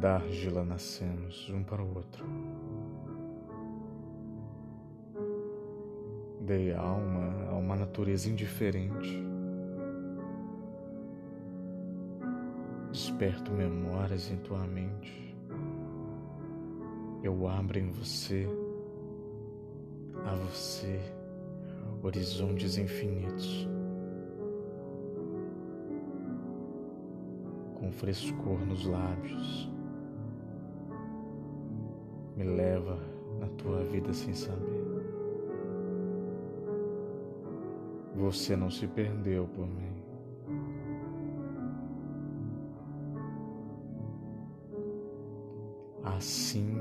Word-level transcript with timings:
Da 0.00 0.14
argila 0.14 0.64
nascemos 0.64 1.50
um 1.50 1.64
para 1.64 1.82
o 1.82 1.96
outro. 1.96 2.24
Dei 6.40 6.72
alma 6.72 7.48
a 7.50 7.56
uma 7.56 7.74
natureza 7.74 8.30
indiferente. 8.30 9.26
Desperto 12.92 13.50
memórias 13.50 14.30
em 14.30 14.36
tua 14.36 14.64
mente. 14.68 15.36
Eu 17.20 17.48
abro 17.48 17.80
em 17.80 17.90
você, 17.90 18.46
a 20.24 20.34
você, 20.36 21.00
horizontes 22.04 22.78
infinitos. 22.78 23.68
Com 27.74 27.90
frescor 27.90 28.64
nos 28.64 28.86
lábios 28.86 29.76
me 32.38 32.44
leva 32.44 32.96
na 33.40 33.48
tua 33.48 33.82
vida 33.82 34.12
sem 34.12 34.32
saber. 34.32 34.78
Você 38.14 38.54
não 38.54 38.70
se 38.70 38.86
perdeu 38.86 39.48
por 39.48 39.66
mim. 39.66 40.00
Assim 46.04 46.76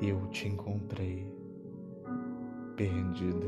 eu 0.00 0.26
te 0.26 0.48
encontrei, 0.48 1.32
perdida. 2.76 3.46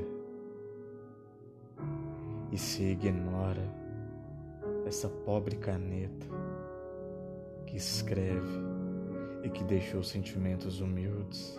E 2.52 2.57
se 2.59 2.85
ignora 2.85 3.69
essa 4.87 5.09
pobre 5.09 5.57
caneta 5.57 6.27
que 7.66 7.77
escreve 7.77 8.84
e 9.45 9.50
que 9.50 9.62
deixou 9.62 10.02
sentimentos 10.02 10.80
humildes. 10.80 11.54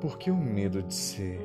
Por 0.00 0.16
que 0.16 0.30
o 0.30 0.36
medo 0.36 0.80
de 0.80 0.94
ser? 0.94 1.40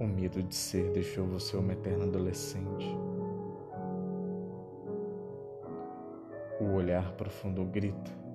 O 0.00 0.06
medo 0.06 0.42
de 0.42 0.54
ser 0.54 0.90
deixou 0.92 1.26
você 1.26 1.56
uma 1.56 1.74
eterna 1.74 2.04
adolescente. 2.04 2.96
O 6.60 6.72
olhar 6.72 7.12
profundo 7.12 7.64
grita 7.64 8.27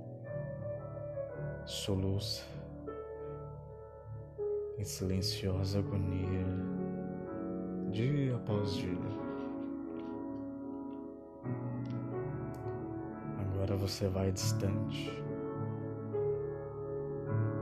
soluça 1.65 2.43
em 4.77 4.83
silenciosa 4.83 5.79
agonia, 5.79 6.45
dia 7.91 8.35
após 8.35 8.73
dia. 8.73 8.97
Agora 13.39 13.77
você 13.77 14.07
vai 14.07 14.31
distante, 14.31 15.23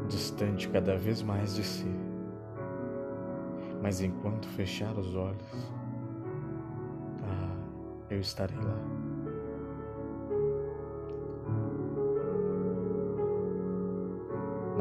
distante 0.07 0.67
cada 0.69 0.97
vez 0.97 1.21
mais 1.21 1.55
de 1.55 1.63
si. 1.63 1.93
Mas 3.81 4.01
enquanto 4.01 4.47
fechar 4.49 4.97
os 4.97 5.15
olhos, 5.15 5.71
ah, 7.23 7.55
eu 8.09 8.19
estarei 8.19 8.57
lá. 8.57 9.10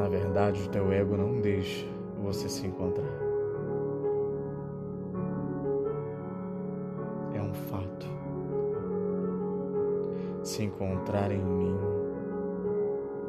Na 0.01 0.09
verdade, 0.09 0.63
o 0.63 0.69
teu 0.69 0.91
ego 0.91 1.15
não 1.15 1.39
deixa 1.41 1.85
você 2.23 2.49
se 2.49 2.65
encontrar. 2.65 3.05
É 7.35 7.39
um 7.39 7.53
fato. 7.53 8.07
Se 10.41 10.63
encontrar 10.63 11.31
em 11.31 11.43
mim, 11.43 11.77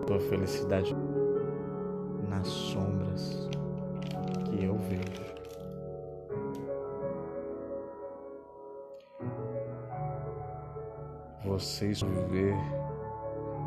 tua 0.07 0.19
felicidade 0.19 0.97
nas 2.27 2.47
sombras 2.47 3.51
que 4.47 4.65
eu 4.65 4.75
vejo. 4.79 5.23
Vocês 11.45 12.01
viver 12.01 12.57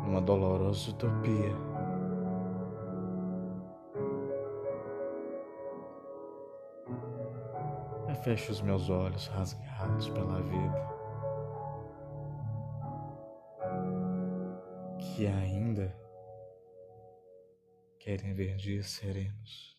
numa 0.04 0.20
dolorosa 0.20 0.90
utopia. 0.90 1.75
Fecho 8.16 8.52
os 8.52 8.60
meus 8.60 8.88
olhos 8.88 9.26
rasgados 9.28 10.08
pela 10.08 10.42
vida, 10.42 10.96
que 14.98 15.26
ainda 15.26 15.94
querem 18.00 18.34
ver 18.34 18.56
dias 18.56 18.86
serenos. 18.90 19.76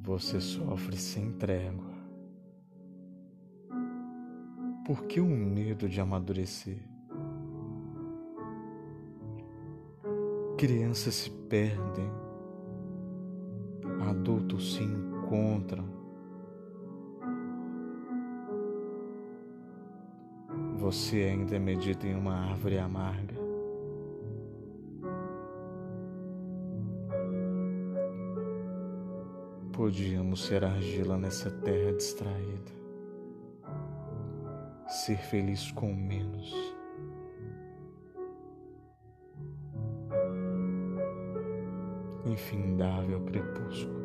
Você 0.00 0.40
sofre 0.40 0.96
sem 0.96 1.32
trégua. 1.38 1.92
Por 4.86 5.06
que 5.06 5.20
o 5.20 5.26
medo 5.26 5.88
de 5.88 6.00
amadurecer? 6.00 6.82
Crianças 10.56 11.14
se 11.14 11.30
perdem 11.30 12.27
adultos 14.18 14.74
se 14.74 14.82
encontram. 14.82 15.84
Você 20.76 21.22
ainda 21.22 21.58
medita 21.58 22.06
em 22.06 22.16
uma 22.16 22.34
árvore 22.34 22.78
amarga. 22.78 23.36
Podíamos 29.72 30.44
ser 30.44 30.64
argila 30.64 31.16
nessa 31.16 31.50
terra 31.50 31.92
distraída, 31.92 32.72
ser 34.88 35.18
feliz 35.18 35.70
com 35.70 35.94
menos. 35.94 36.52
infindável 42.28 43.20
crepúsculo. 43.24 43.97